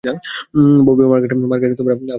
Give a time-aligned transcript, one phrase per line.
[0.87, 2.09] ববি ও মার্গারেট আবারো ঝগড়া করেছে।